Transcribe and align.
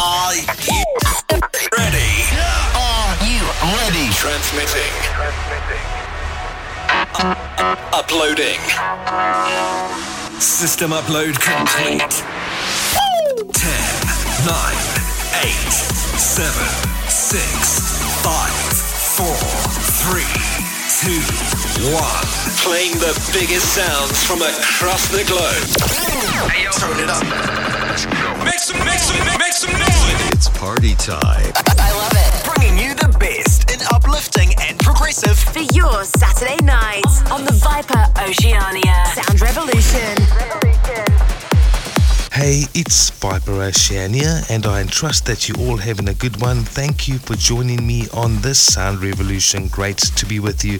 Are 0.00 0.34
you 0.34 0.84
ready? 1.78 2.12
Are 2.74 3.16
you 3.24 3.42
ready? 3.62 4.10
Transmitting. 4.12 4.94
uploading. 7.94 8.58
System 10.40 10.90
upload 10.90 11.38
complete. 11.40 12.00
10, 13.52 13.70
9, 14.44 14.54
8, 15.42 15.54
7, 16.18 16.50
6, 17.08 17.42
5, 18.22 18.50
4, 19.14 19.26
3, 20.10 20.26
2, 21.04 21.94
1. 21.94 22.02
Playing 22.64 22.98
the 22.98 23.14
biggest 23.32 23.74
sounds 23.74 24.24
from 24.24 24.42
across 24.42 25.06
the 25.08 25.22
globe. 25.24 25.68
Hey, 26.50 26.64
yo. 26.64 26.70
Turn 26.72 26.98
it 26.98 27.10
up. 27.10 27.22
Make 27.22 28.33
some, 28.64 28.78
make 28.86 28.98
some, 28.98 29.38
make 29.38 29.52
some 29.52 29.72
noise. 29.72 30.32
It's 30.32 30.48
party 30.48 30.94
time. 30.94 31.52
I 31.78 31.92
love 31.92 32.12
it. 32.14 32.54
Bringing 32.54 32.78
you 32.78 32.94
the 32.94 33.14
best 33.18 33.70
in 33.70 33.80
uplifting 33.92 34.54
and 34.58 34.78
progressive. 34.78 35.38
For 35.38 35.60
your 35.76 36.04
Saturday 36.04 36.64
night 36.64 37.04
on 37.30 37.44
the 37.44 37.52
Viper 37.52 38.06
Oceania 38.22 39.04
Sound 39.12 39.40
Revolution. 39.42 40.63
Hey, 42.44 42.64
it's 42.74 43.08
Viper 43.08 43.52
Oceania, 43.52 44.42
and 44.50 44.66
I 44.66 44.84
trust 44.84 45.24
that 45.24 45.48
you 45.48 45.54
all 45.60 45.78
having 45.78 46.10
a 46.10 46.12
good 46.12 46.42
one. 46.42 46.58
Thank 46.58 47.08
you 47.08 47.16
for 47.16 47.36
joining 47.36 47.86
me 47.86 48.06
on 48.12 48.42
this 48.42 48.58
Sound 48.58 49.02
Revolution. 49.02 49.68
Great 49.68 49.96
to 49.96 50.26
be 50.26 50.40
with 50.40 50.62
you. 50.62 50.78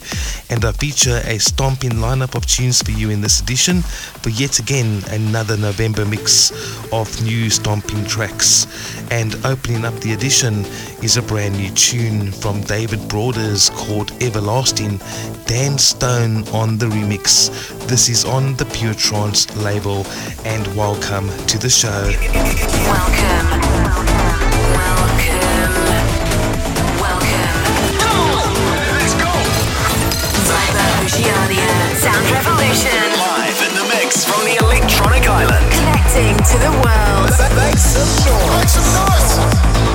And 0.51 0.63
I 0.63 0.73
feature 0.73 1.23
a 1.25 1.39
stomping 1.39 1.93
lineup 1.93 2.35
of 2.35 2.45
tunes 2.45 2.83
for 2.83 2.91
you 2.91 3.09
in 3.09 3.23
this 3.23 3.41
edition, 3.41 3.81
for 3.81 4.29
yet 4.29 4.59
again 4.59 5.03
another 5.09 5.57
November 5.57 6.05
mix 6.05 6.53
of 6.93 7.09
new 7.23 7.49
stomping 7.49 8.05
tracks. 8.05 8.67
And 9.11 9.35
opening 9.47 9.87
up 9.87 9.95
the 10.01 10.13
edition 10.13 10.67
is 11.03 11.17
a 11.17 11.23
brand 11.23 11.57
new 11.57 11.71
tune 11.71 12.31
from 12.31 12.61
David 12.61 12.99
Broders 13.09 13.71
called 13.71 14.13
Everlasting. 14.23 15.01
Dan 15.47 15.79
Stone 15.79 16.47
on 16.49 16.77
the 16.77 16.87
remix. 16.87 17.49
This 17.87 18.09
is 18.09 18.25
on 18.25 18.55
the 18.57 18.65
Pure 18.67 18.95
Trance 18.95 19.55
label, 19.59 20.07
and 20.45 20.67
welcome 20.75 21.29
to 21.47 21.54
the 21.59 21.69
show. 21.69 21.89
Welcome. 21.91 23.49
Welcome. 24.75 25.75
Welcome. 26.99 27.59
Let's 28.97 29.15
go. 29.15 29.31
Viper 30.51 30.89
Oceania 31.05 31.69
Sound 31.97 32.31
Revolution. 32.31 33.07
Live 33.19 33.61
in 33.61 33.75
the 33.77 33.85
mix 33.95 34.25
from 34.25 34.45
the 34.45 34.57
Electronic 34.65 35.29
Island. 35.29 35.71
Connecting 35.71 36.37
to 36.37 36.59
the 36.59 36.73
world. 36.83 37.31
Make 37.57 37.79
some 37.79 38.09
noise. 38.25 38.59
Make 38.59 38.69
some 38.69 38.89
noise. 38.95 39.94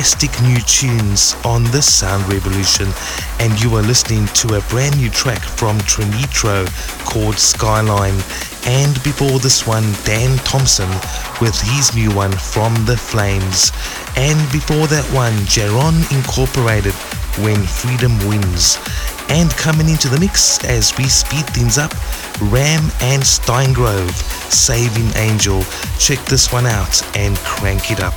Fantastic 0.00 0.42
new 0.42 0.58
tunes 0.60 1.36
on 1.44 1.62
this 1.64 1.84
Sound 1.84 2.26
Revolution, 2.32 2.88
and 3.38 3.60
you 3.60 3.76
are 3.76 3.82
listening 3.82 4.24
to 4.28 4.54
a 4.54 4.62
brand 4.70 4.96
new 4.96 5.10
track 5.10 5.42
from 5.42 5.76
Trinitro 5.80 6.64
called 7.04 7.34
Skyline. 7.34 8.16
And 8.64 8.94
before 9.04 9.38
this 9.40 9.66
one, 9.66 9.84
Dan 10.04 10.38
Thompson 10.38 10.88
with 11.38 11.54
his 11.60 11.94
new 11.94 12.10
one, 12.16 12.32
From 12.32 12.72
the 12.86 12.96
Flames. 12.96 13.72
And 14.16 14.40
before 14.50 14.86
that 14.86 15.04
one, 15.12 15.34
Jaron 15.44 16.10
Incorporated, 16.16 16.94
When 17.44 17.62
Freedom 17.66 18.16
Wins. 18.26 18.78
And 19.28 19.50
coming 19.50 19.90
into 19.90 20.08
the 20.08 20.18
mix 20.18 20.64
as 20.64 20.96
we 20.96 21.04
speed 21.04 21.44
things 21.48 21.76
up, 21.76 21.92
Ram 22.40 22.90
and 23.02 23.22
Stine 23.22 23.74
Grove, 23.74 24.16
Saving 24.48 25.14
Angel. 25.16 25.62
Check 25.98 26.24
this 26.24 26.50
one 26.50 26.64
out 26.64 27.04
and 27.14 27.36
crank 27.36 27.90
it 27.90 28.00
up. 28.00 28.14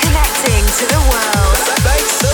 Connecting 0.00 0.64
to 0.78 0.86
the 0.86 1.00
world. 1.10 2.33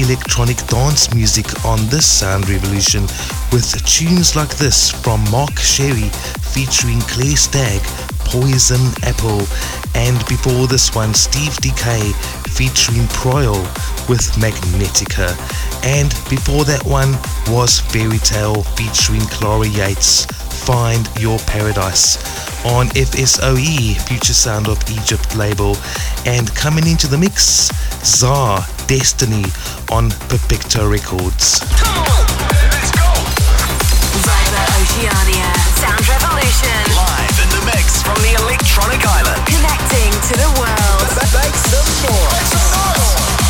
Electronic 0.00 0.56
dance 0.66 1.12
music 1.14 1.46
on 1.64 1.78
this 1.88 2.06
Sound 2.06 2.48
Revolution 2.48 3.02
with 3.52 3.84
tunes 3.84 4.34
like 4.34 4.56
this 4.56 4.90
from 4.90 5.22
Mark 5.30 5.58
Sherry 5.58 6.08
featuring 6.54 7.00
Claire 7.00 7.36
Stagg, 7.36 7.82
Poison 8.24 8.80
Apple, 9.02 9.44
and 9.94 10.16
before 10.26 10.66
this 10.66 10.94
one, 10.94 11.12
Steve 11.12 11.52
Dekay 11.60 12.14
featuring 12.48 13.06
Proyal 13.08 13.60
with 14.08 14.22
Magnetica. 14.40 15.36
And 15.84 16.10
before 16.30 16.64
that 16.64 16.82
one 16.84 17.12
was 17.54 17.80
Ferry 17.80 18.18
Tayle 18.18 18.62
featuring 18.76 19.22
Clara 19.28 19.68
Yates, 19.68 20.24
Find 20.64 21.08
Your 21.20 21.38
Paradise 21.40 22.16
on 22.64 22.88
FSOE, 22.88 23.96
Future 24.08 24.34
Sound 24.34 24.68
of 24.68 24.78
Egypt 24.90 25.36
label. 25.36 25.76
And 26.24 26.54
coming 26.54 26.86
into 26.86 27.06
the 27.06 27.18
mix, 27.18 27.70
Czar 28.04 28.64
Destiny 28.86 29.44
on 29.90 30.08
Perfecto 30.30 30.88
Records. 30.88 31.60
Come 31.82 31.98
on, 31.98 32.26
let's 32.70 32.90
go! 32.94 33.10
Viper 34.22 34.64
Oceania. 34.78 35.50
Sound 35.82 36.06
Revolution. 36.06 36.80
Live 36.94 37.38
in 37.42 37.50
the 37.50 37.62
mix 37.66 38.02
from 38.02 38.14
the 38.22 38.38
Electronic 38.38 39.02
Island. 39.04 39.42
Connecting 39.46 40.12
to 40.30 40.34
the 40.38 40.50
world. 40.58 41.06
Make 41.34 41.54
some 41.58 41.90
noise! 42.06 42.32
Make 42.32 42.46
some 42.46 42.70
noise! 42.70 43.49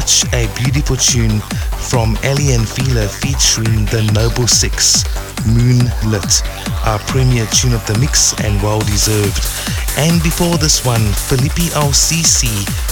Such 0.00 0.30
a 0.34 0.46
beautiful 0.60 0.94
tune 0.94 1.40
from 1.88 2.18
Aly 2.22 2.52
and 2.52 2.68
Fila 2.68 3.08
featuring 3.08 3.86
the 3.86 4.02
Noble 4.12 4.46
Six, 4.46 5.04
Moonlit, 5.48 6.42
our 6.84 6.98
premier 7.08 7.46
tune 7.46 7.72
of 7.72 7.80
the 7.86 7.96
mix 7.98 8.38
and 8.44 8.60
well 8.62 8.80
deserved. 8.80 9.40
And 9.96 10.22
before 10.22 10.58
this 10.58 10.84
one, 10.84 11.00
Felipe 11.32 11.72
LCC 11.72 12.44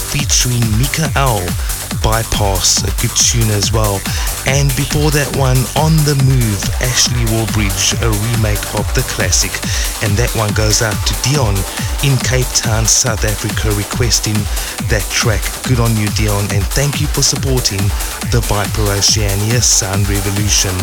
featuring 0.09 0.65
Mika 0.79 1.11
L, 1.15 1.45
Bypass, 2.01 2.83
a 2.85 2.91
good 3.01 3.15
tune 3.17 3.49
as 3.51 3.71
well. 3.71 4.01
And 4.45 4.69
before 4.77 5.09
that 5.11 5.29
one, 5.35 5.57
On 5.81 5.97
the 6.05 6.13
Move, 6.25 6.61
Ashley 6.81 7.25
Wallbridge, 7.33 7.97
a 7.99 8.09
remake 8.29 8.61
of 8.77 8.85
the 8.93 9.01
classic. 9.09 9.51
And 10.05 10.13
that 10.15 10.29
one 10.37 10.53
goes 10.53 10.85
out 10.85 10.95
to 10.95 11.13
Dion 11.25 11.57
in 12.05 12.13
Cape 12.21 12.49
Town, 12.53 12.85
South 12.85 13.25
Africa, 13.25 13.73
requesting 13.73 14.37
that 14.87 15.05
track. 15.09 15.41
Good 15.65 15.81
on 15.81 15.97
you, 15.97 16.05
Dion, 16.13 16.45
and 16.53 16.61
thank 16.77 17.01
you 17.01 17.07
for 17.09 17.25
supporting 17.25 17.81
the 18.29 18.41
Viper 18.45 18.85
Oceania 18.93 19.61
Sound 19.61 20.05
Revolution. 20.05 20.73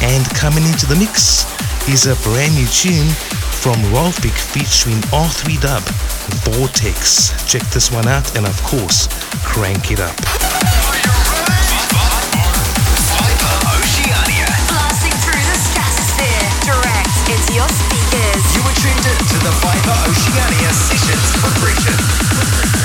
And 0.00 0.22
coming 0.38 0.62
into 0.64 0.86
the 0.86 0.96
mix 0.96 1.44
is 1.90 2.06
a 2.06 2.14
brand 2.22 2.54
new 2.54 2.70
tune 2.70 3.10
from 3.60 3.76
Rolfik 3.92 4.32
featuring 4.32 5.02
R3 5.12 5.60
Dub, 5.60 5.82
Vortex. 6.48 7.34
Check 7.50 7.62
this 7.74 7.90
one 7.90 8.08
out 8.08 8.36
and, 8.36 8.46
of 8.46 8.56
course, 8.62 9.08
crank 9.42 9.90
it 9.90 10.00
up. 10.00 10.14
into 10.16 10.98
your 11.04 11.20
ride, 11.38 11.70
Viper 13.10 13.56
Oceania 13.76 14.46
blasting 14.68 15.14
through 15.22 15.44
the 15.44 15.58
atmosphere. 15.78 16.46
Direct, 16.66 17.14
it's 17.30 17.48
your 17.54 17.68
speakers. 17.68 18.42
You 18.56 18.62
are 18.66 18.76
tuned 18.80 19.06
in 19.06 19.18
to 19.18 19.38
the 19.44 19.52
Viper 19.62 19.96
Oceania 20.08 20.72
Sessions 20.72 21.30
Compression. 21.42 22.40
beats 22.60 22.79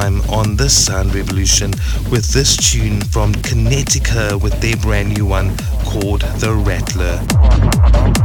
time 0.00 0.20
on 0.30 0.56
this 0.56 0.86
Sound 0.86 1.14
Revolution 1.14 1.72
with 2.10 2.32
this 2.32 2.56
tune 2.56 3.02
from 3.02 3.34
Connecticut 3.34 4.40
with 4.42 4.58
their 4.60 4.76
brand 4.76 5.14
new 5.14 5.26
one 5.26 5.54
called 5.84 6.22
The 6.40 6.54
Rattler. 6.54 8.19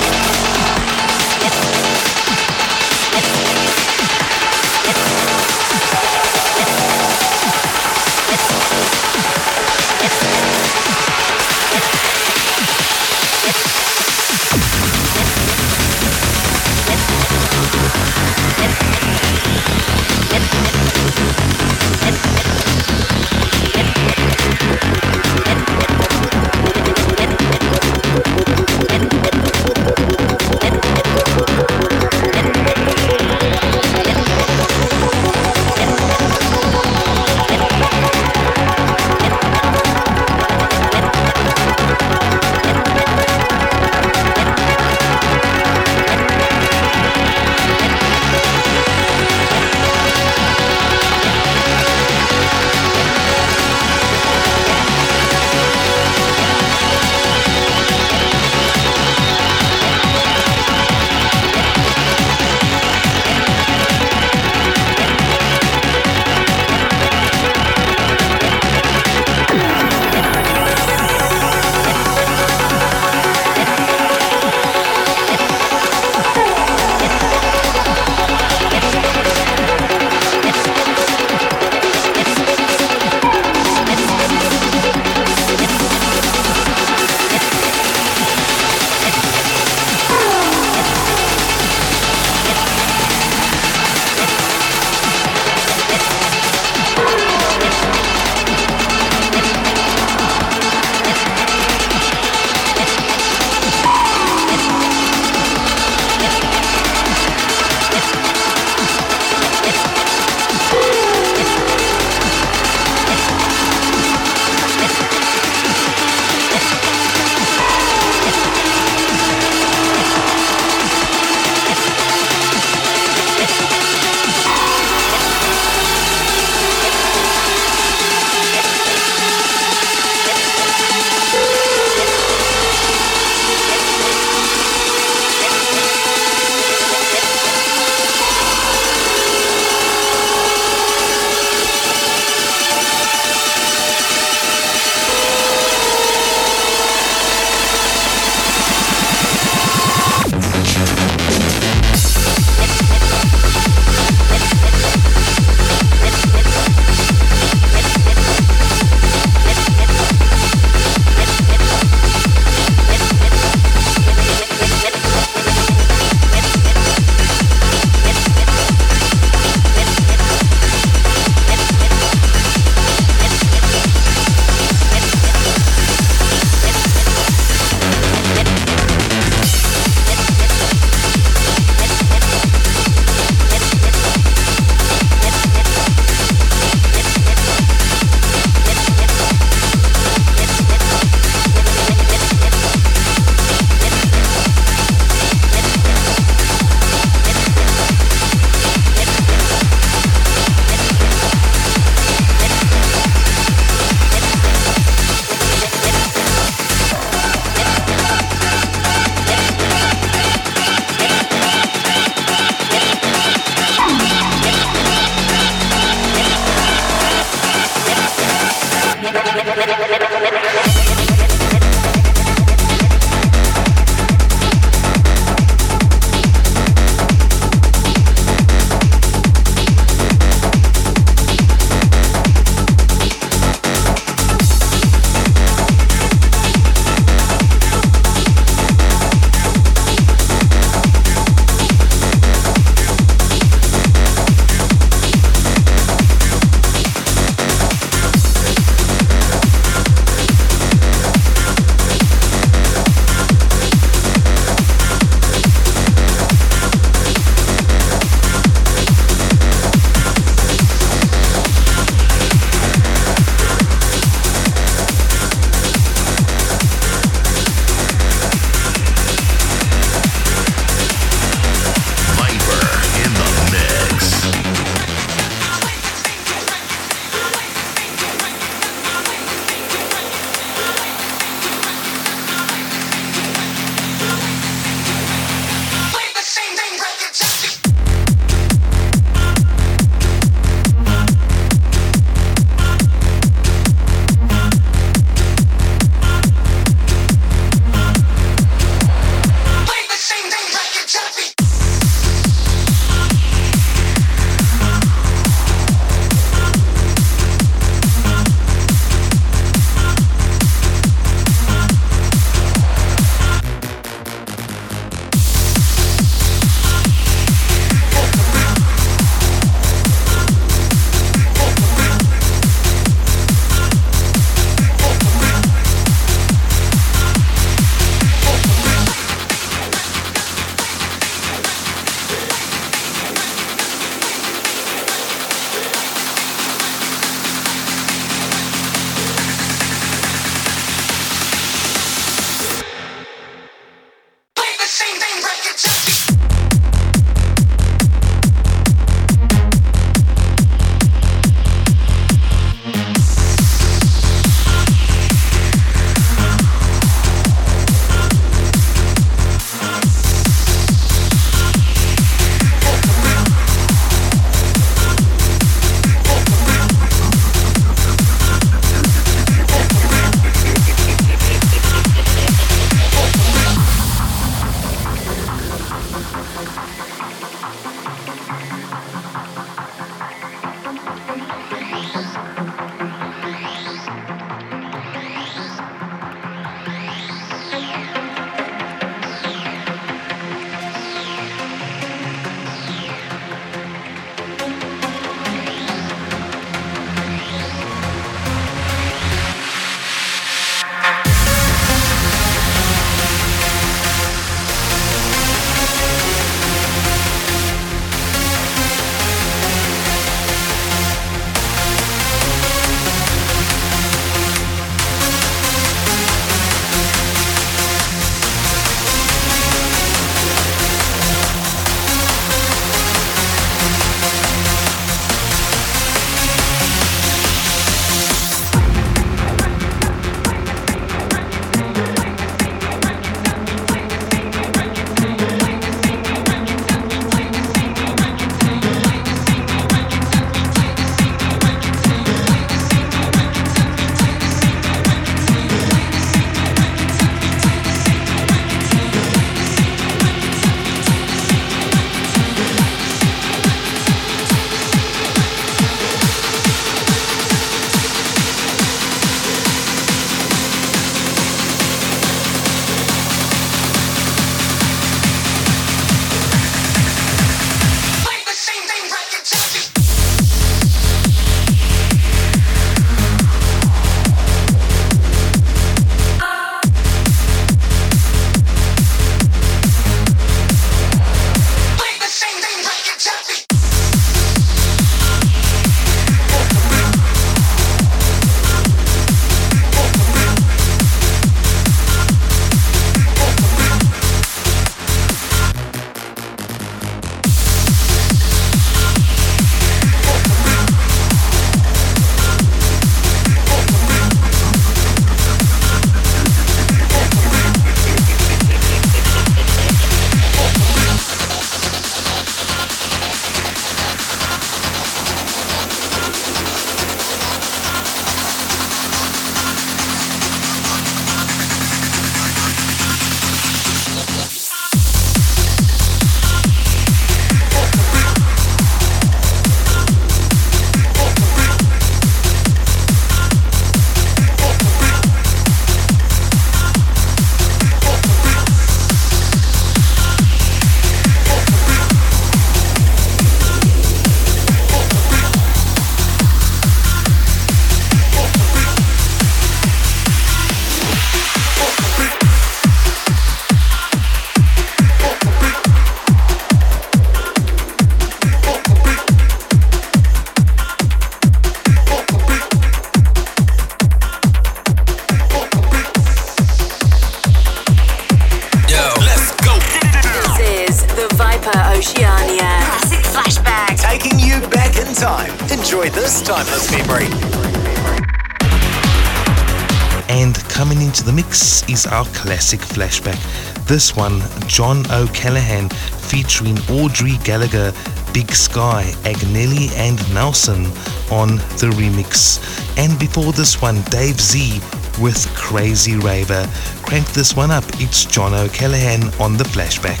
Flashback. 582.72 583.18
This 583.66 583.94
one, 583.96 584.20
John 584.46 584.84
O'Callaghan 584.90 585.68
featuring 585.68 586.58
Audrey 586.70 587.16
Gallagher, 587.24 587.72
Big 588.12 588.32
Sky, 588.32 588.84
Agnelli, 589.04 589.70
and 589.76 589.96
Nelson 590.12 590.66
on 591.10 591.36
the 591.60 591.70
remix. 591.76 592.40
And 592.76 592.98
before 592.98 593.32
this 593.32 593.62
one, 593.62 593.80
Dave 593.90 594.20
Z 594.20 594.60
with 595.00 595.26
Crazy 595.34 595.96
Raver. 595.96 596.46
Crank 596.82 597.06
this 597.12 597.34
one 597.34 597.50
up, 597.50 597.64
it's 597.80 598.04
John 598.04 598.34
O'Callaghan 598.34 599.04
on 599.20 599.36
the 599.36 599.44
flashback. 599.44 600.00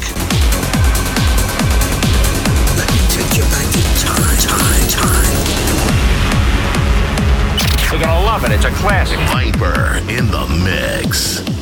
Let 2.76 2.88
me 2.92 3.00
take 3.08 3.36
you 3.36 3.44
back 3.48 3.74
in 3.74 3.88
time, 4.04 4.38
time, 4.38 4.88
time. 4.88 5.42
You're 7.90 8.00
gonna 8.00 8.26
love 8.26 8.44
it, 8.44 8.52
it's 8.52 8.64
a 8.64 8.70
classic. 8.70 9.18
Viper 9.30 9.98
in 10.10 10.30
the 10.30 10.46
mix. 10.64 11.61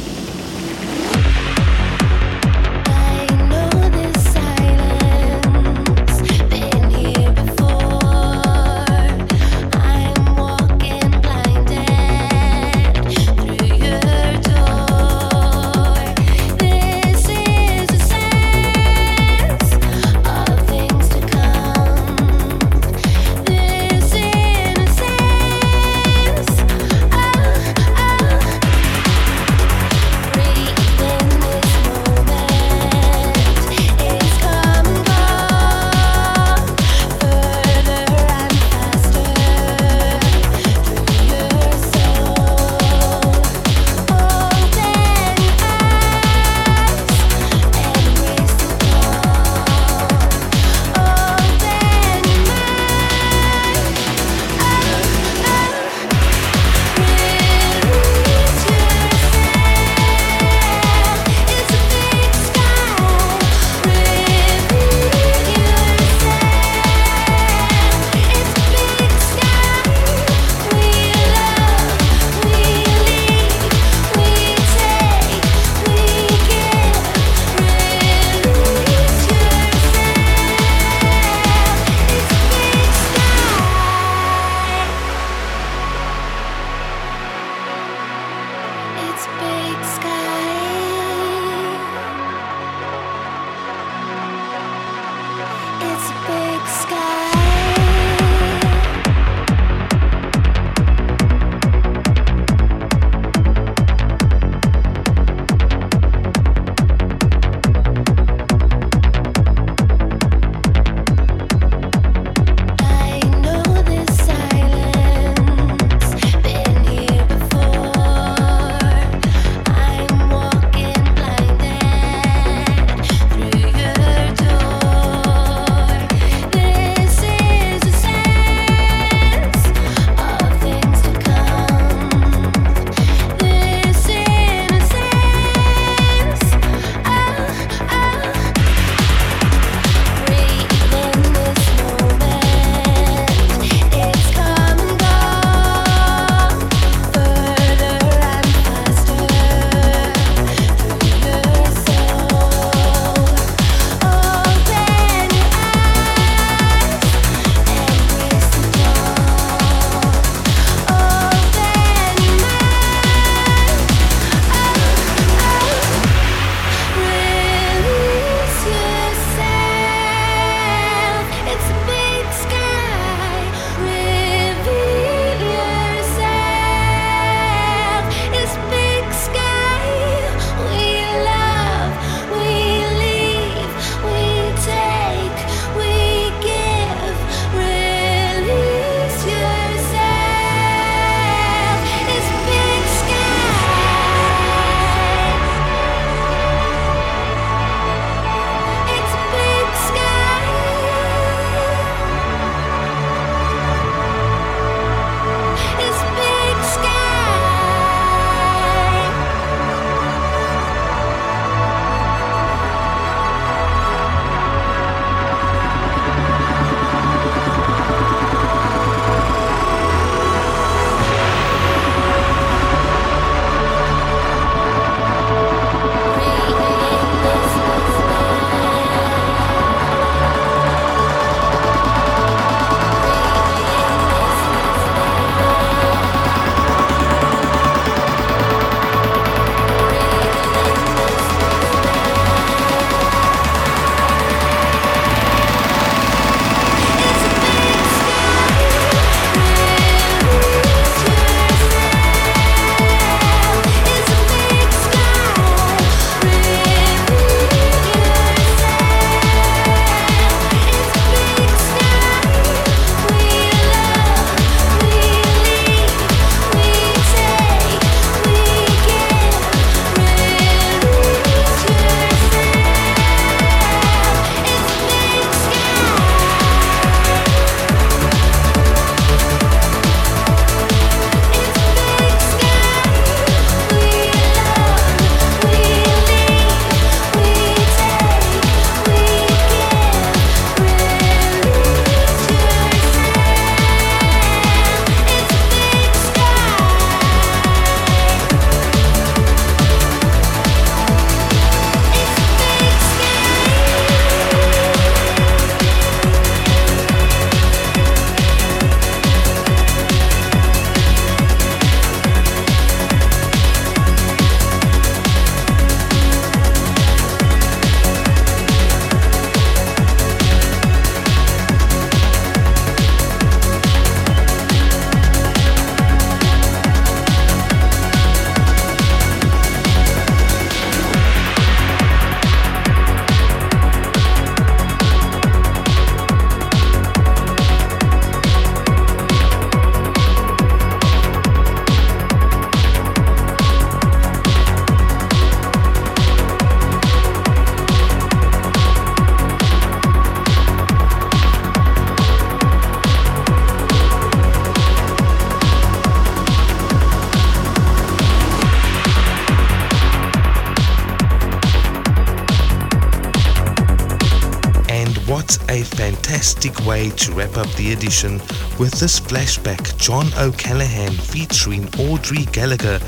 Way 366.71 366.89
to 366.91 367.13
wrap 367.15 367.37
up 367.37 367.53
the 367.55 367.73
edition 367.73 368.13
with 368.57 368.71
this 368.79 369.01
flashback 369.01 369.77
John 369.77 370.07
O'Callaghan 370.17 370.93
featuring 370.93 371.67
Audrey 371.81 372.27
Gallagher, 372.27 372.79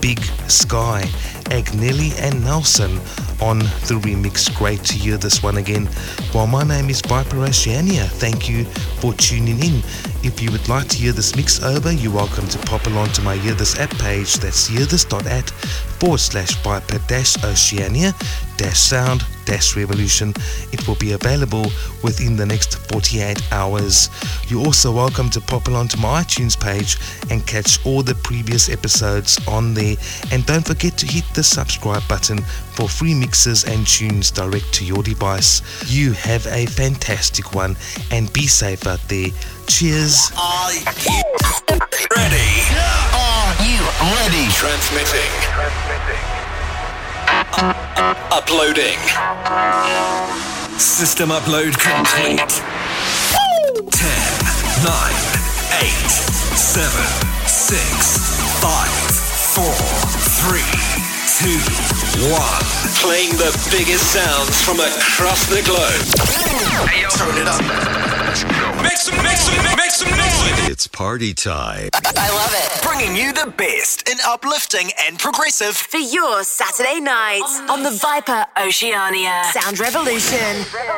Big 0.00 0.20
Sky, 0.46 1.02
Agnelli 1.50 2.12
and 2.20 2.44
Nelson 2.44 2.92
on 3.40 3.58
the 3.88 3.98
remix. 4.04 4.54
Great 4.56 4.84
to 4.84 4.94
hear 4.94 5.16
this 5.16 5.42
one 5.42 5.56
again. 5.56 5.88
Well, 6.32 6.46
my 6.46 6.62
name 6.62 6.88
is 6.88 7.00
Viper 7.00 7.38
Oceania. 7.38 8.04
Thank 8.04 8.48
you 8.48 8.64
for 9.00 9.12
tuning 9.14 9.58
in. 9.58 9.78
If 10.22 10.40
you 10.40 10.52
would 10.52 10.68
like 10.68 10.86
to 10.90 10.96
hear 10.96 11.10
this 11.10 11.34
mix 11.34 11.60
over, 11.64 11.90
you're 11.90 12.14
welcome 12.14 12.46
to 12.46 12.58
pop 12.60 12.86
along 12.86 13.08
to 13.14 13.22
my 13.22 13.34
Hear 13.34 13.54
This 13.54 13.76
app 13.76 13.90
page. 13.98 14.34
That's 14.34 14.70
hearthis.at 14.70 15.50
forward 15.98 16.20
slash 16.20 16.54
Viper 16.62 17.00
dash 17.08 17.42
Oceania 17.42 18.14
dash 18.56 18.78
sound 18.78 19.26
dash 19.52 19.76
revolution. 19.76 20.32
It 20.72 20.88
will 20.88 20.94
be 20.94 21.12
available 21.12 21.66
within 22.02 22.36
the 22.36 22.46
next 22.46 22.78
48 22.90 23.52
hours. 23.52 24.08
You're 24.48 24.64
also 24.64 24.90
welcome 24.90 25.28
to 25.28 25.42
pop 25.42 25.68
along 25.68 25.88
to 25.88 25.98
my 25.98 26.22
iTunes 26.22 26.58
page 26.58 26.96
and 27.30 27.46
catch 27.46 27.84
all 27.84 28.02
the 28.02 28.14
previous 28.14 28.70
episodes 28.70 29.38
on 29.46 29.74
there. 29.74 29.96
And 30.32 30.46
don't 30.46 30.66
forget 30.66 30.96
to 30.98 31.06
hit 31.06 31.24
the 31.34 31.42
subscribe 31.42 32.06
button 32.08 32.38
for 32.76 32.88
free 32.88 33.14
mixes 33.14 33.64
and 33.64 33.86
tunes 33.86 34.30
direct 34.30 34.72
to 34.74 34.86
your 34.86 35.02
device. 35.02 35.60
You 35.92 36.12
have 36.12 36.46
a 36.46 36.64
fantastic 36.64 37.54
one 37.54 37.76
and 38.10 38.32
be 38.32 38.46
safe 38.46 38.86
out 38.86 39.06
there. 39.08 39.28
Cheers. 39.66 40.32
Are 40.38 40.72
you 40.72 41.22
ready? 42.16 42.52
Are 43.12 43.52
you 43.60 43.80
ready? 44.16 44.48
Transmitting. 44.56 46.31
Uploading. 48.32 48.96
System 50.78 51.28
upload 51.28 51.76
complete. 51.76 52.40
10, 52.40 54.08
9, 54.80 54.96
8, 55.82 55.92
7, 56.56 56.88
6, 57.46 57.76
5, 58.56 58.88
4, 59.52 59.68
3, 60.48 60.64
2, 61.44 61.60
1. 62.32 62.40
Playing 63.04 63.36
the 63.36 63.52
biggest 63.70 64.10
sounds 64.10 64.62
from 64.62 64.80
across 64.80 65.44
the 65.50 65.60
globe. 65.68 66.00
Hey, 66.88 67.04
Turn 67.12 67.36
it 67.36 67.46
up. 67.46 67.60
Make 68.82 68.96
some, 68.96 69.22
make 69.22 69.36
some, 69.36 69.62
make. 69.62 69.81
It's 70.14 70.86
party 70.86 71.34
time. 71.34 71.88
I 71.94 72.28
love 72.30 72.52
it. 72.54 72.82
Bringing 72.82 73.16
you 73.16 73.32
the 73.32 73.50
best 73.56 74.08
in 74.08 74.18
uplifting 74.26 74.90
and 75.06 75.18
progressive. 75.18 75.76
For 75.76 75.98
your 75.98 76.44
Saturday 76.44 77.00
nights 77.00 77.60
on 77.68 77.82
the 77.82 77.90
Viper 77.90 78.46
Oceania 78.58 79.44
Sound 79.52 79.78
Revolution. 79.78 80.38
Revolution. 80.38 80.74
Revolution. 80.74 80.91